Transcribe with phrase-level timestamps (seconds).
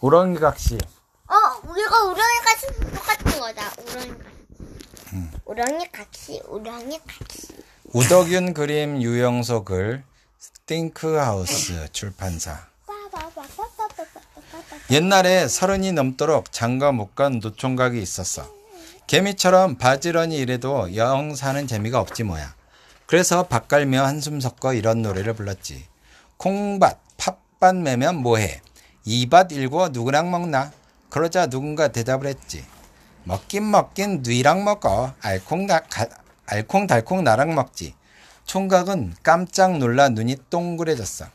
[0.00, 0.78] 우렁이 각시.
[1.28, 1.34] 어,
[1.68, 3.70] 우리가 우렁이 같이 똑같은 거다.
[3.80, 5.40] 우렁이 같이.
[5.44, 7.48] 우렁이 같이, 우렁이 같이.
[7.92, 10.02] 우덕윤 그림 유영소 글
[10.38, 12.66] 씽크하우스 출판사.
[14.90, 18.48] 옛날에 서른이 넘도록 장가 못 간 노총각이 있었어.
[19.06, 22.54] 개미처럼 바지런히 일해도 영 사는 재미가 없지 뭐야.
[23.06, 25.84] 그래서 밥 갈며 한숨 섞어 이런 노래를 불렀지.
[26.36, 28.62] 콩밭, 팥밭 매면 뭐해?
[29.04, 30.72] 이밭 일고 누구랑 먹나?
[31.08, 32.64] 그러자 누군가 대답을 했지.
[33.24, 35.14] 먹긴 먹긴 누이랑 먹어.
[36.46, 37.94] 알콩달콩 나랑 먹지.
[38.44, 41.26] 총각은 깜짝 놀라 눈이 동그래졌어.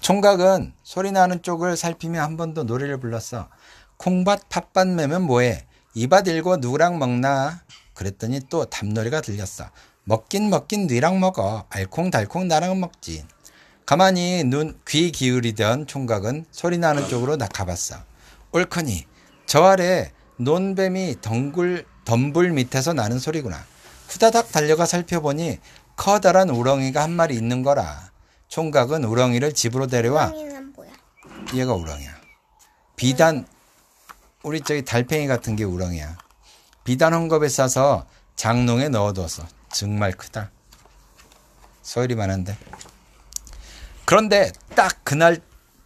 [0.00, 3.48] 총각은 소리 나는 쪽을 살피며 한 번 더 노래를 불렀어.
[3.98, 5.66] 콩밭 팥밭 매면 뭐해?
[5.94, 7.62] 이밭 일고 누구랑 먹나?
[7.94, 9.70] 그랬더니 또 답노래가 들렸어.
[10.04, 11.64] 먹긴 먹긴 누이랑 먹어.
[11.68, 13.26] 알콩달콩 나랑 먹지.
[13.88, 17.96] 가만히 눈, 귀 기울이던 총각은 소리 나는 쪽으로 나가봤어.
[18.52, 19.06] 옳거니
[19.46, 23.64] 저 아래 논뱀이 덩굴, 덤불 밑에서 나는 소리구나.
[24.08, 25.58] 후다닥 달려가 살펴보니
[25.96, 28.10] 커다란 우렁이가 한 마리 있는 거라.
[28.48, 30.90] 총각은 우렁이를 집으로 데려와 우렁이는 뭐야?
[31.54, 32.10] 얘가 우렁이야.
[32.94, 33.46] 비단
[34.42, 36.18] 우리 저기 달팽이 같은 게 우렁이야.
[36.84, 38.04] 비단 헝겊에 싸서
[38.36, 39.48] 장롱에 넣어뒀어.
[39.72, 40.50] 정말 크다.
[41.80, 42.54] 소리만한데.
[44.08, 45.36] 그런데 딱 그날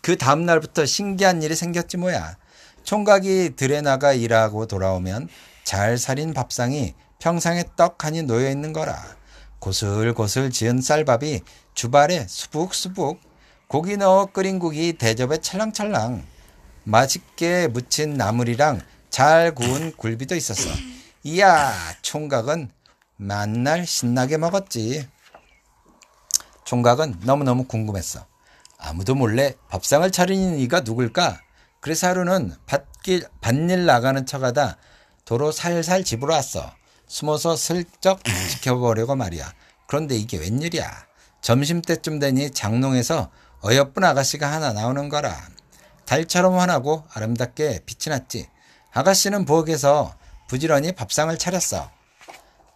[0.00, 2.38] 그 다음 날부터 신기한 일이 생겼지 뭐야.
[2.82, 5.28] 총각이 들에 나가 일하고 돌아오면
[5.64, 9.04] 잘 살인 밥상이 평상에 떡하니 놓여 있는 거라.
[9.58, 11.42] 고슬고슬 지은 쌀밥이
[11.74, 13.20] 주발에 수북수북
[13.68, 16.24] 고기 넣어 끓인 국이 대접에 찰랑찰랑
[16.84, 20.70] 맛있게 무친 나물이랑 잘 구운 굴비도 있었어.
[21.22, 22.70] 이야 총각은
[23.18, 25.06] 만날 신나게 먹었지.
[26.66, 28.26] 총각은 너무너무 궁금했어.
[28.78, 31.40] 아무도 몰래 밥상을 차리는 이가 누굴까?
[31.80, 34.76] 그래서 하루는 밭길, 밭일 나가는 척하다
[35.24, 36.74] 도로 살살 집으로 왔어.
[37.06, 39.50] 숨어서 슬쩍 지켜보려고 말이야.
[39.86, 41.06] 그런데 이게 웬일이야.
[41.40, 43.30] 점심때쯤 되니 장롱에서
[43.64, 45.34] 어여쁜 아가씨가 하나 나오는 거라.
[46.04, 48.48] 달처럼 환하고 아름답게 빛이 났지.
[48.92, 50.16] 아가씨는 부엌에서
[50.48, 51.90] 부지런히 밥상을 차렸어.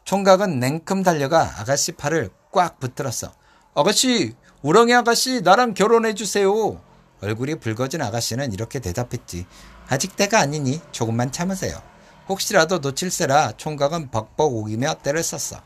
[0.04, 3.39] 총각은 냉큼 달려가 아가씨 팔을 꽉 붙들었어.
[3.74, 6.80] 아가씨, 우렁이 아가씨, 나랑 결혼해 주세요.
[7.22, 9.46] 얼굴이 붉어진 아가씨는 이렇게 대답했지.
[9.88, 11.80] 아직 때가 아니니 조금만 참으세요.
[12.28, 15.60] 혹시라도 놓칠세라 총각은 벅벅 우기며 때를 썼어.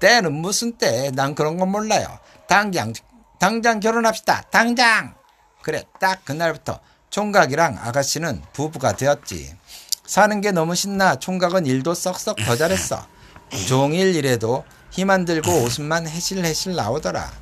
[0.00, 1.10] 때는 무슨 때?
[1.12, 2.18] 난 그런 건 몰라요.
[2.48, 2.92] 당장,
[3.38, 4.42] 당장 결혼합시다.
[4.50, 5.14] 당장!
[5.62, 6.80] 그래, 딱 그날부터
[7.10, 9.56] 총각이랑 아가씨는 부부가 되었지.
[10.04, 13.06] 사는 게 너무 신나 총각은 일도 썩썩 더 잘했어.
[13.68, 17.32] 종일 일해도 힘안 들고 웃음만 해실해실 나오더라.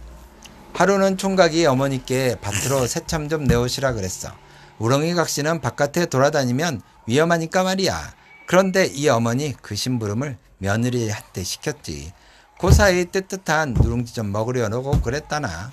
[0.73, 4.31] 하루는 총각이 어머니께 밭으로 새참 좀 내오시라 그랬어.
[4.79, 8.15] 우렁이 각시는 바깥에 돌아다니면 위험하니까 말이야.
[8.47, 12.13] 그런데 이 어머니 그 심부름을 며느리한테 시켰지.
[12.61, 15.73] 그 사이 뜨뜻한 누룽지 좀 먹으려 놓고 그랬다나.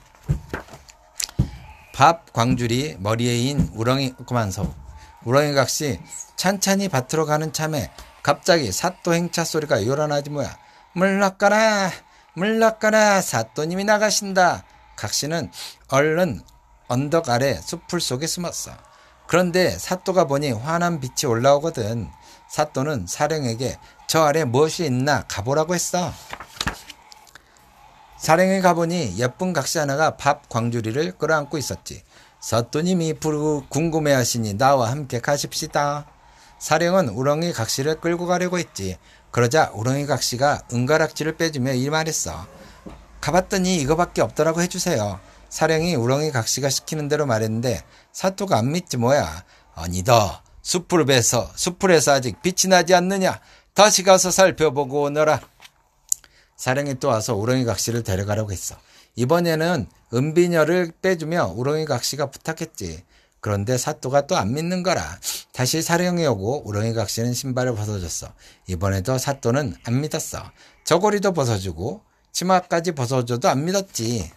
[1.94, 4.74] 밥 광줄이 머리에 인 우렁이 그만서
[5.26, 6.00] 우렁이 각시
[6.38, 7.92] 찬찬히 밭으로 가는 참에
[8.24, 10.58] 갑자기 사또 행차 소리가 요란하지 뭐야.
[10.98, 11.92] 물러가라
[12.34, 14.64] 물러가라 사또님이 나가신다.
[14.96, 15.52] 각시는
[15.90, 16.42] 얼른
[16.88, 18.72] 언덕 아래 숲풀 속에 숨었어.
[19.28, 22.10] 그런데 사또가 보니 환한 빛이 올라오거든.
[22.50, 26.12] 사또는 사령에게 저 아래 무엇이 있나 가보라고 했어.
[28.18, 32.04] 사령에 가보니 예쁜 각시 하나가 밥 광주리를 끌어안고 있었지.
[32.40, 36.08] 사또님이 부르고 궁금해하시니 나와 함께 가십시다.
[36.58, 38.98] 사령은 우렁이 각시를 끌고 가려고 했지.
[39.32, 42.46] 그러자 우렁이 각 시가 은가락지를 빼주며 이 말했어.
[43.22, 45.20] 가봤더니 이거밖에 없더라고 해주세요.
[45.50, 49.44] 사령이 우렁이 각 시가 시키는 대로 말했는데 사또가 안 믿지 뭐야.
[49.76, 50.44] 아니다.
[50.62, 53.40] 숲을 베서 숲풀에서 아직 빛이 나지 않느냐.
[53.74, 55.40] 다시 가서 살펴보고 오너라.
[56.56, 58.76] 사령이 또 와서 우렁이 각 시를 데려가라고 했어.
[59.16, 63.04] 이번에는 은비녀를 빼주며 우렁이 각 시가 부탁했지.
[63.40, 65.20] 그런데 사또가 또 안 믿는 거라.
[65.54, 68.34] 다시 사령이 오고 우렁이 각시는 신발을 벗어줬어.
[68.68, 70.52] 이번에도 사또는 안 믿었어.
[70.84, 72.02] 저고리도 벗어주고
[72.32, 74.32] 치마까지 벗어줘도 안 믿었지.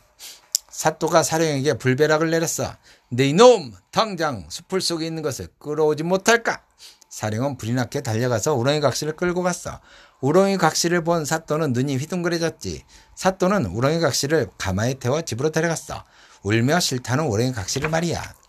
[0.70, 2.74] 사또가 사령에게 불벼락을 내렸어.
[3.10, 3.74] 네 이놈!
[3.90, 6.62] 당장 숲풀 속에 있는 것을 끌어오지 못할까?
[7.10, 9.80] 사령은 불이 나게 달려가서 우렁이 각시를 끌고 갔어.
[10.20, 12.84] 우렁이 각시를 본 사또는 눈이 휘둥그레졌지.
[13.16, 16.04] 사또는 우렁이 각시를 가마에 태워 집으로 데려갔어.
[16.42, 18.39] 울며 싫다는 우렁이 각시를 말이야.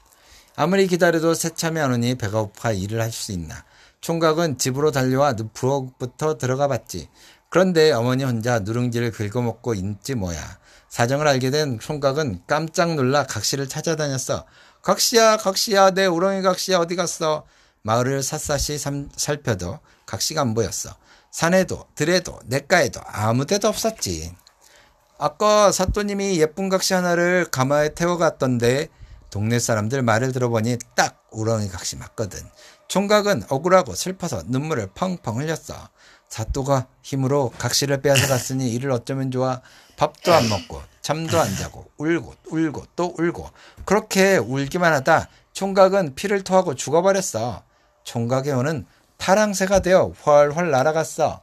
[0.62, 3.64] 아무리 기다려도 새참이 안 오니 배가 고파 일을 할 수 있나.
[4.00, 7.10] 총각은 집으로 달려와 부엌부터 들어가 봤지.
[7.50, 10.60] 그런데 어머니 혼자 누룽지를 긁어먹고 있지 뭐야.
[10.88, 14.46] 사정을 알게 된 총각은 깜짝 놀라 각시를 찾아다녔어.
[14.84, 17.44] 각시야, 각시야, 내 우렁이 각시야 어디 갔어?
[17.82, 20.96] 마을을 샅샅이 삼- 살펴도 각시가 안 보였어.
[21.32, 24.32] 산에도 들에도 냇가에도 아무 데도 없었지.
[25.18, 28.90] 아까 사또님이 예쁜 각시 하나를 가마에 태워갔던데
[29.32, 32.40] 동네 사람들 말을 들어보니 딱 우렁이 각시 맞거든.
[32.90, 35.90] 총각은 억울하고 슬퍼서 눈물을 펑펑 흘렸어.
[36.28, 39.62] 사또가 힘으로 각시를 빼앗아 갔으니 이를 어쩌면 좋아.
[39.96, 43.50] 밥도 안 먹고 잠도 안 자고 울고 울고 또 울고
[43.86, 47.64] 그렇게 울기만 하다 총각은 피를 토하고 죽어버렸어.
[48.04, 48.86] 총각의 혼은
[49.18, 51.42] 파랑새가 되어 훨훨 날아갔어.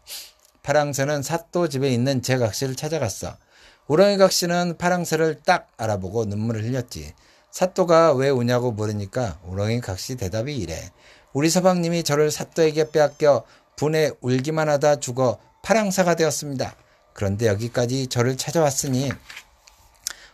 [0.63, 3.37] 파랑새는 사또 집에 있는 제 각시를 찾아갔어.
[3.87, 7.15] 우렁이 각시는 파랑새를 딱 알아보고 눈물을 흘렸지.
[7.51, 10.91] 사또가 왜 우냐고 물으니까 우렁이 각시 대답이 이래.
[11.33, 13.45] 우리 서방님이 저를 사또에게 빼앗겨
[13.77, 16.75] 분에 울기만 하다 죽어 파랑새가 되었습니다.
[17.13, 19.13] 그런데 여기까지 저를 찾아왔으니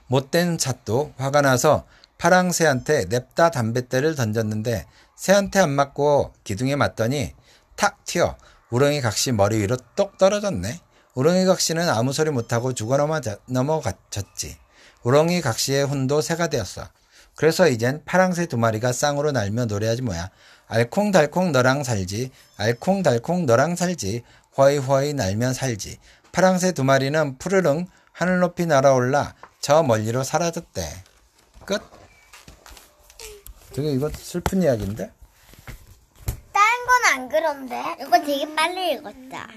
[0.06, 1.84] 못된 사또 화가 나서
[2.18, 4.86] 파랑새한테 냅다 담뱃대를 던졌는데
[5.16, 7.34] 새한테 안 맞고 기둥에 맞더니
[7.76, 8.36] 탁 튀어
[8.70, 10.80] 우렁이 각시 머리 위로 똑 떨어졌네.
[11.14, 12.96] 우렁이 각시는 아무 소리 못하고 죽어
[13.46, 14.56] 넘어갔지.
[15.04, 16.88] 우렁이 각시의 혼도 새가 되었어.
[17.36, 20.30] 그래서 이젠 파랑새 두 마리가 쌍으로 날며 노래하지 뭐야.
[20.66, 22.30] 알콩달콩 너랑 살지.
[22.56, 24.22] 알콩달콩 너랑 살지.
[24.56, 25.98] 허이허이 날면 살지.
[26.32, 30.82] 파랑새 두 마리는 푸르릉 하늘 높이 날아올라 저 멀리로 사라졌대.
[31.64, 31.82] 끝.
[33.72, 35.10] 되게 이거 슬픈 이야기인데?
[36.52, 37.82] 다른 건안 그런데?
[38.00, 39.48] 이거 되게 빨리 읽었다.